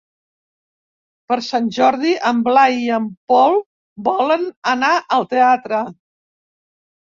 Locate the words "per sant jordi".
1.31-2.13